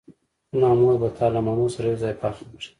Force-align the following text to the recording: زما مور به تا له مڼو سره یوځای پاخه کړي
زما 0.53 0.75
مور 0.81 0.95
به 1.01 1.09
تا 1.17 1.25
له 1.33 1.39
مڼو 1.45 1.67
سره 1.75 1.85
یوځای 1.87 2.15
پاخه 2.21 2.43
کړي 2.49 2.67